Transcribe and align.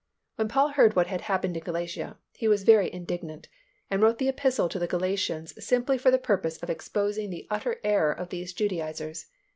When 0.37 0.47
Paul 0.47 0.69
heard 0.69 0.95
what 0.95 1.05
had 1.05 1.21
happened 1.21 1.55
in 1.55 1.63
Galatia, 1.63 2.17
he 2.33 2.47
was 2.47 2.63
very 2.63 2.91
indignant 2.91 3.47
and 3.87 4.01
wrote 4.01 4.17
the 4.17 4.29
Epistle 4.29 4.67
to 4.69 4.79
the 4.79 4.87
Galatians 4.87 5.53
simply 5.63 5.99
for 5.99 6.09
the 6.09 6.17
purpose 6.17 6.57
of 6.57 6.71
exposing 6.71 7.29
the 7.29 7.45
utter 7.51 7.79
error 7.83 8.11
of 8.11 8.29
these 8.29 8.51
Judaizers. 8.51 9.27